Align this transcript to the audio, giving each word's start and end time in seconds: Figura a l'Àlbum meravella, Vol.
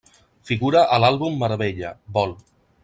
Figura 0.51 0.81
a 0.95 0.99
l'Àlbum 1.03 1.39
meravella, 1.45 1.95
Vol. 2.19 2.37